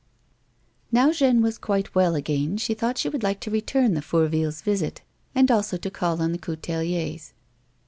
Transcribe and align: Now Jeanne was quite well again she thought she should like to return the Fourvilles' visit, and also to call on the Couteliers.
Now 0.91 1.11
Jeanne 1.11 1.43
was 1.43 1.59
quite 1.59 1.93
well 1.93 2.15
again 2.15 2.57
she 2.57 2.73
thought 2.73 2.97
she 2.97 3.11
should 3.11 3.21
like 3.21 3.39
to 3.41 3.51
return 3.51 3.93
the 3.93 4.01
Fourvilles' 4.01 4.63
visit, 4.63 5.01
and 5.35 5.51
also 5.51 5.77
to 5.77 5.91
call 5.91 6.23
on 6.23 6.31
the 6.31 6.39
Couteliers. 6.39 7.33